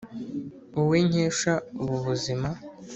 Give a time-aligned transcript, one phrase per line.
[0.75, 2.49] Wowe nkesha ubu buzima